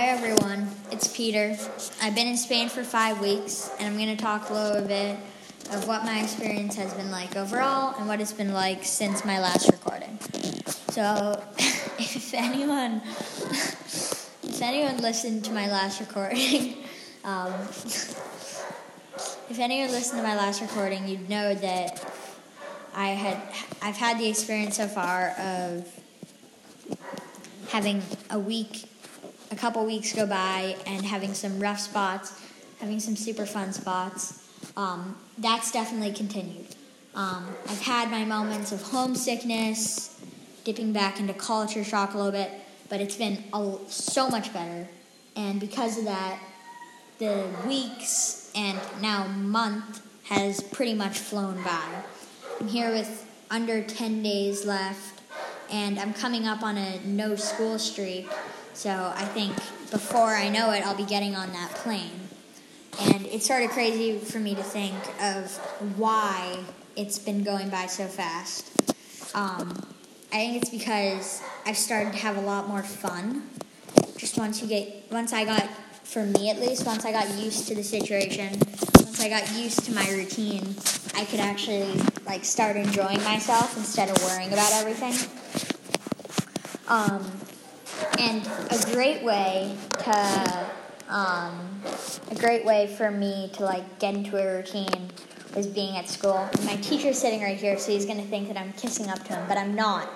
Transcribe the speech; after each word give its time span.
Hi 0.00 0.06
everyone, 0.06 0.66
it's 0.90 1.14
Peter. 1.14 1.58
I've 2.00 2.14
been 2.14 2.26
in 2.26 2.38
Spain 2.38 2.70
for 2.70 2.82
five 2.82 3.20
weeks, 3.20 3.70
and 3.78 3.86
I'm 3.86 4.02
going 4.02 4.16
to 4.16 4.22
talk 4.22 4.48
a 4.48 4.54
little 4.54 4.88
bit 4.88 5.18
of 5.72 5.86
what 5.86 6.04
my 6.04 6.22
experience 6.22 6.74
has 6.76 6.94
been 6.94 7.10
like 7.10 7.36
overall 7.36 7.94
and 7.98 8.08
what 8.08 8.18
it's 8.18 8.32
been 8.32 8.54
like 8.54 8.82
since 8.82 9.26
my 9.26 9.38
last 9.40 9.70
recording. 9.70 10.18
So, 10.88 11.44
if 11.98 12.32
anyone, 12.32 13.02
if 14.42 14.62
anyone 14.62 15.02
listened 15.02 15.44
to 15.44 15.52
my 15.52 15.70
last 15.70 16.00
recording, 16.00 16.78
um, 17.24 17.52
if 19.50 19.58
anyone 19.58 19.90
listened 19.90 20.22
to 20.22 20.26
my 20.26 20.34
last 20.34 20.62
recording, 20.62 21.08
you'd 21.08 21.28
know 21.28 21.54
that 21.54 22.10
I 22.94 23.08
had 23.08 23.36
I've 23.82 23.98
had 23.98 24.18
the 24.18 24.30
experience 24.30 24.78
so 24.78 24.88
far 24.88 25.34
of 25.38 25.86
having 27.68 28.02
a 28.30 28.38
week, 28.38 28.86
a 29.50 29.56
couple 29.56 29.84
weeks 29.84 30.12
go 30.14 30.26
by, 30.26 30.76
and 30.86 31.04
having 31.04 31.34
some 31.34 31.60
rough 31.60 31.80
spots, 31.80 32.40
having 32.80 33.00
some 33.00 33.16
super 33.16 33.46
fun 33.46 33.72
spots. 33.72 34.48
Um, 34.76 35.16
that's 35.38 35.72
definitely 35.72 36.12
continued. 36.12 36.66
Um, 37.14 37.48
I've 37.68 37.82
had 37.82 38.10
my 38.10 38.24
moments 38.24 38.72
of 38.72 38.82
homesickness, 38.82 40.20
dipping 40.64 40.92
back 40.92 41.18
into 41.18 41.34
culture 41.34 41.82
shock 41.82 42.14
a 42.14 42.16
little 42.16 42.32
bit, 42.32 42.50
but 42.88 43.00
it's 43.00 43.16
been 43.16 43.42
a, 43.52 43.76
so 43.88 44.28
much 44.28 44.52
better. 44.52 44.88
And 45.36 45.58
because 45.58 45.98
of 45.98 46.04
that, 46.04 46.40
the 47.18 47.46
weeks 47.66 48.50
and 48.54 48.78
now 49.00 49.26
month 49.26 50.02
has 50.24 50.62
pretty 50.62 50.94
much 50.94 51.18
flown 51.18 51.62
by. 51.62 52.02
I'm 52.60 52.68
here 52.68 52.90
with 52.90 53.26
under 53.50 53.82
10 53.82 54.22
days 54.22 54.64
left 54.64 55.20
and 55.70 55.98
I'm 55.98 56.14
coming 56.14 56.46
up 56.46 56.62
on 56.62 56.76
a 56.76 57.00
no 57.04 57.36
school 57.36 57.78
streak. 57.78 58.28
So 58.74 59.12
I 59.14 59.24
think 59.24 59.54
before 59.90 60.34
I 60.34 60.48
know 60.48 60.70
it, 60.72 60.86
I'll 60.86 60.96
be 60.96 61.04
getting 61.04 61.34
on 61.34 61.52
that 61.52 61.70
plane. 61.74 62.28
And 63.00 63.26
it's 63.26 63.46
sort 63.46 63.62
of 63.62 63.70
crazy 63.70 64.18
for 64.18 64.38
me 64.38 64.54
to 64.54 64.62
think 64.62 64.94
of 65.22 65.56
why 65.96 66.58
it's 66.96 67.18
been 67.18 67.42
going 67.42 67.70
by 67.70 67.86
so 67.86 68.06
fast. 68.06 68.70
Um, 69.34 69.86
I 70.32 70.36
think 70.36 70.62
it's 70.62 70.70
because 70.70 71.42
I've 71.66 71.76
started 71.76 72.12
to 72.12 72.18
have 72.18 72.36
a 72.36 72.40
lot 72.40 72.68
more 72.68 72.82
fun. 72.82 73.48
Just 74.16 74.38
once 74.38 74.60
you 74.62 74.68
get, 74.68 75.10
once 75.10 75.32
I 75.32 75.44
got, 75.44 75.68
for 76.04 76.24
me 76.24 76.50
at 76.50 76.60
least, 76.60 76.86
once 76.86 77.04
I 77.04 77.12
got 77.12 77.28
used 77.38 77.68
to 77.68 77.74
the 77.74 77.82
situation, 77.82 78.58
once 78.96 79.20
I 79.20 79.28
got 79.28 79.50
used 79.56 79.84
to 79.84 79.94
my 79.94 80.08
routine, 80.10 80.74
I 81.14 81.24
could 81.24 81.40
actually 81.40 82.00
like 82.26 82.44
start 82.44 82.76
enjoying 82.76 83.22
myself 83.24 83.76
instead 83.76 84.10
of 84.10 84.22
worrying 84.24 84.52
about 84.52 84.72
everything. 84.74 85.14
Um, 86.88 87.24
and 88.18 88.46
a 88.70 88.92
great 88.92 89.22
way 89.22 89.76
to, 90.04 90.66
um, 91.08 91.82
a 92.30 92.34
great 92.36 92.64
way 92.64 92.86
for 92.86 93.10
me 93.10 93.50
to 93.54 93.64
like 93.64 93.98
get 93.98 94.14
into 94.14 94.36
a 94.36 94.56
routine 94.56 95.10
was 95.54 95.66
being 95.66 95.96
at 95.96 96.08
school. 96.08 96.48
My 96.64 96.76
teacher's 96.76 97.18
sitting 97.18 97.42
right 97.42 97.56
here, 97.56 97.78
so 97.78 97.92
he's 97.92 98.06
gonna 98.06 98.22
think 98.22 98.48
that 98.48 98.56
I'm 98.56 98.72
kissing 98.74 99.08
up 99.08 99.22
to 99.24 99.34
him, 99.34 99.44
but 99.48 99.58
I'm 99.58 99.74
not. 99.74 100.08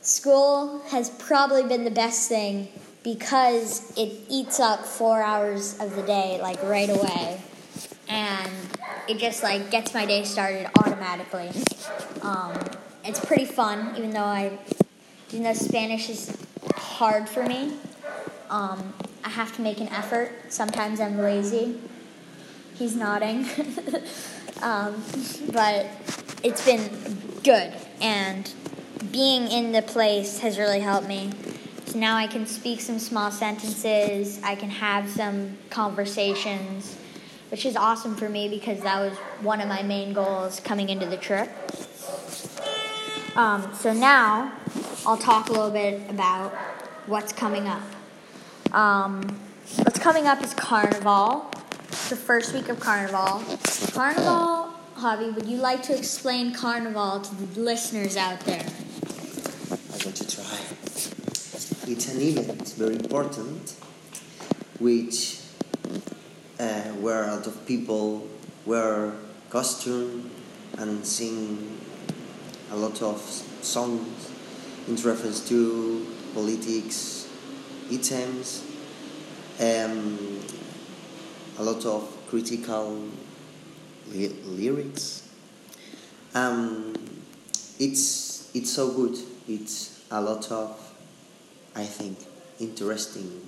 School 0.00 0.80
has 0.88 1.10
probably 1.10 1.62
been 1.64 1.84
the 1.84 1.90
best 1.90 2.28
thing 2.28 2.68
because 3.04 3.92
it 3.96 4.12
eats 4.28 4.60
up 4.60 4.84
four 4.84 5.22
hours 5.22 5.78
of 5.80 5.94
the 5.96 6.02
day 6.02 6.38
like 6.40 6.62
right 6.62 6.88
away 6.88 7.40
and 8.08 8.52
it 9.08 9.18
just 9.18 9.42
like 9.42 9.70
gets 9.70 9.92
my 9.92 10.06
day 10.06 10.22
started 10.22 10.68
automatically 10.78 11.50
um, 12.22 12.56
it's 13.04 13.24
pretty 13.24 13.44
fun 13.44 13.92
even 13.96 14.10
though 14.10 14.20
i 14.20 14.56
even 15.32 15.44
though 15.44 15.54
Spanish 15.54 16.10
is 16.10 16.36
hard 16.82 17.28
for 17.28 17.42
me, 17.42 17.72
um, 18.50 18.92
I 19.24 19.28
have 19.28 19.54
to 19.56 19.62
make 19.62 19.80
an 19.80 19.88
effort. 19.88 20.32
Sometimes 20.48 21.00
I'm 21.00 21.18
lazy. 21.18 21.78
He's 22.74 22.96
nodding. 22.96 23.46
um, 24.62 25.02
but 25.52 25.86
it's 26.42 26.64
been 26.64 26.90
good, 27.42 27.72
and 28.00 28.52
being 29.10 29.48
in 29.48 29.72
the 29.72 29.82
place 29.82 30.40
has 30.40 30.58
really 30.58 30.80
helped 30.80 31.08
me. 31.08 31.30
So 31.86 31.98
now 31.98 32.16
I 32.16 32.26
can 32.26 32.46
speak 32.46 32.80
some 32.80 32.98
small 32.98 33.30
sentences, 33.30 34.40
I 34.42 34.54
can 34.54 34.70
have 34.70 35.10
some 35.10 35.58
conversations, 35.70 36.96
which 37.50 37.66
is 37.66 37.76
awesome 37.76 38.16
for 38.16 38.28
me 38.28 38.48
because 38.48 38.80
that 38.80 38.98
was 38.98 39.16
one 39.40 39.60
of 39.60 39.68
my 39.68 39.82
main 39.82 40.12
goals 40.12 40.60
coming 40.60 40.88
into 40.88 41.06
the 41.06 41.18
trip. 41.18 41.50
Um, 43.36 43.74
so 43.74 43.92
now 43.92 44.52
I'll 45.06 45.16
talk 45.16 45.48
a 45.48 45.52
little 45.52 45.70
bit 45.70 46.08
about 46.08 46.54
what's 47.06 47.32
coming 47.32 47.66
up. 47.66 47.82
Um, 48.72 49.40
what's 49.76 49.98
coming 49.98 50.26
up 50.26 50.42
is 50.42 50.54
Carnival, 50.54 51.50
the 52.08 52.16
first 52.16 52.54
week 52.54 52.68
of 52.68 52.78
Carnival. 52.80 53.42
Carnival, 53.92 54.72
Javi, 54.96 55.34
would 55.34 55.46
you 55.46 55.56
like 55.58 55.82
to 55.84 55.96
explain 55.96 56.54
Carnival 56.54 57.20
to 57.20 57.34
the 57.34 57.60
listeners 57.60 58.16
out 58.16 58.40
there? 58.40 58.66
I'm 59.70 59.98
going 59.98 60.14
to 60.14 60.36
try. 60.36 60.58
It's 61.88 62.14
an 62.14 62.20
event 62.20 62.60
it's 62.60 62.72
very 62.72 62.94
important, 62.94 63.74
which 64.78 65.40
uh, 66.60 66.82
where 67.02 67.24
a 67.24 67.34
lot 67.34 67.46
of 67.46 67.66
people 67.66 68.28
wear 68.64 69.12
costume 69.50 70.30
and 70.78 71.04
sing 71.04 71.78
a 72.70 72.76
lot 72.76 73.02
of 73.02 73.20
songs 73.60 74.30
in 74.88 74.96
reference 74.96 75.46
to 75.48 76.06
politics, 76.34 77.28
items, 77.90 78.64
um, 79.60 80.40
a 81.58 81.62
lot 81.62 81.84
of 81.84 82.08
critical 82.28 83.08
li- 84.12 84.36
lyrics. 84.44 85.28
Um, 86.34 86.94
it's 87.78 88.50
it's 88.54 88.70
so 88.72 88.92
good. 88.92 89.16
It's 89.48 90.02
a 90.10 90.20
lot 90.20 90.50
of, 90.50 90.78
I 91.74 91.84
think, 91.84 92.18
interesting 92.60 93.40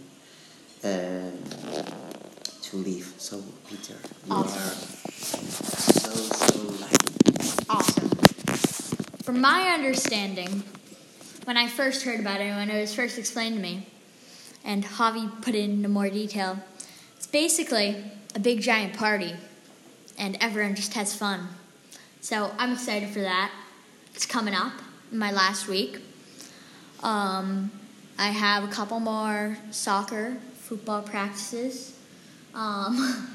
uh, 0.83 1.31
to 2.62 2.77
live. 2.77 3.15
So 3.19 3.43
Peter, 3.69 3.94
you 4.27 4.33
Awesome. 4.33 4.61
are 4.61 4.75
so 5.12 6.11
so 6.11 6.59
lucky. 6.81 7.67
Awesome. 7.71 8.11
From 9.25 9.41
my 9.41 9.71
understanding, 9.73 10.62
when 11.44 11.56
I 11.56 11.69
first 11.69 12.05
heard 12.05 12.21
about 12.21 12.41
it, 12.41 12.50
when 12.55 12.71
it 12.71 12.81
was 12.81 12.94
first 12.94 13.19
explained 13.19 13.56
to 13.56 13.62
me, 13.62 13.87
and 14.65 14.82
Javi 14.84 15.31
put 15.43 15.55
it 15.55 15.65
into 15.65 15.88
more 15.88 16.09
detail, 16.09 16.59
it's 17.16 17.27
basically 17.27 18.03
a 18.34 18.41
big 18.41 18.62
giant 18.62 18.94
party, 18.97 19.34
and 20.19 20.37
everyone 20.41 20.75
just 20.75 20.94
has 20.94 21.15
fun. 21.15 21.49
So 22.21 22.50
I'm 22.59 22.72
excited 22.72 23.10
for 23.10 23.21
that. 23.21 23.50
It's 24.15 24.25
coming 24.25 24.55
up 24.55 24.72
in 25.12 25.19
my 25.19 25.32
last 25.32 25.69
week. 25.69 25.99
Um, 27.03 27.71
I 28.19 28.28
have 28.28 28.65
a 28.65 28.69
couple 28.69 28.99
more 29.00 29.59
soccer, 29.71 30.37
football 30.55 31.03
practices. 31.03 31.99
Um, 32.55 33.28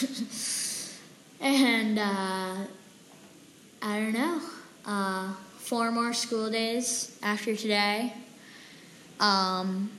and 1.40 1.98
uh, 1.98 2.54
I 3.82 4.00
don't 4.00 4.12
know. 4.12 4.40
Uh, 4.84 5.32
four 5.66 5.90
more 5.90 6.12
school 6.12 6.48
days 6.48 7.18
after 7.24 7.56
today. 7.56 8.12
Um, 9.18 9.90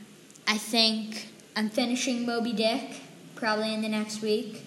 I 0.48 0.58
think 0.58 1.28
I'm 1.58 1.70
finishing 1.70 2.26
Moby 2.26 2.54
Dick 2.54 3.02
probably 3.36 3.74
in 3.74 3.82
the 3.82 3.90
next 3.90 4.22
week. 4.22 4.64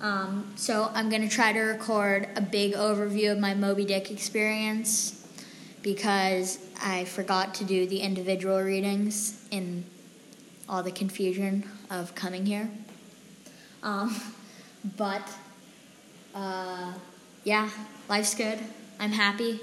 Um, 0.00 0.52
so 0.54 0.92
I'm 0.94 1.08
going 1.08 1.22
to 1.22 1.28
try 1.28 1.52
to 1.52 1.60
record 1.60 2.28
a 2.36 2.40
big 2.40 2.74
overview 2.74 3.32
of 3.32 3.40
my 3.40 3.54
Moby 3.54 3.84
Dick 3.84 4.12
experience 4.12 5.26
because 5.82 6.64
I 6.80 7.04
forgot 7.06 7.52
to 7.56 7.64
do 7.64 7.88
the 7.88 7.98
individual 7.98 8.60
readings 8.60 9.44
in 9.50 9.84
all 10.68 10.84
the 10.84 10.92
confusion 10.92 11.68
of 11.90 12.14
coming 12.14 12.46
here. 12.46 12.70
Um, 13.82 14.14
but 14.96 15.28
uh, 16.32 16.92
yeah, 17.42 17.68
life's 18.08 18.36
good. 18.36 18.60
I'm 19.00 19.10
happy. 19.10 19.58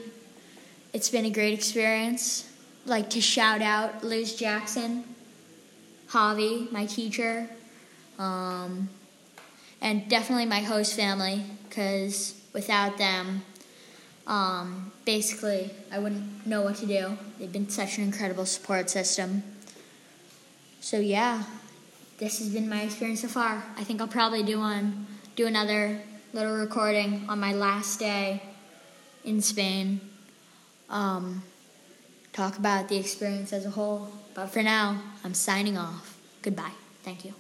It's 0.94 1.10
been 1.10 1.26
a 1.26 1.32
great 1.32 1.56
experience. 1.56 2.48
Like 2.86 3.10
to 3.12 3.22
shout 3.22 3.64
out 3.64 4.04
Liz 4.04 4.36
Jackson, 4.36 5.04
Javi, 6.10 6.72
my 6.72 6.86
teacher, 6.86 7.50
um, 8.20 8.90
and 9.82 10.08
definitely 10.08 10.46
my 10.46 10.60
host 10.60 10.96
family, 10.96 11.44
because 11.68 12.40
without 12.54 13.00
them, 13.00 13.42
um, 14.28 14.92
basically, 15.04 15.72
I 15.92 15.98
wouldn't 15.98 16.46
know 16.46 16.62
what 16.62 16.76
to 16.76 16.86
do. 16.86 17.18
They've 17.40 17.52
been 17.52 17.70
such 17.70 17.98
an 17.98 18.04
incredible 18.04 18.46
support 18.46 18.92
system. 18.92 19.42
So 20.80 21.00
yeah, 21.00 21.44
this 22.20 22.38
has 22.38 22.50
been 22.50 22.70
my 22.70 22.82
experience 22.82 23.22
so 23.22 23.30
far. 23.30 23.64
I 23.78 23.84
think 23.84 24.00
I'll 24.00 24.08
probably 24.08 24.44
do 24.44 24.60
one, 24.60 25.08
do 25.36 25.48
another 25.48 26.02
little 26.34 26.56
recording 26.56 27.26
on 27.28 27.40
my 27.40 27.54
last 27.54 28.00
day 28.00 28.44
in 29.26 29.42
Spain. 29.42 30.00
Um, 30.90 31.44
talk 32.34 32.58
about 32.58 32.90
the 32.90 32.98
experience 32.98 33.54
as 33.54 33.66
a 33.66 33.70
whole. 33.70 34.10
But 34.34 34.48
for 34.48 34.64
now, 34.64 35.02
I'm 35.24 35.34
signing 35.34 35.78
off. 35.78 36.18
goodbye. 36.42 36.72
Thank 37.04 37.26
you. 37.26 37.34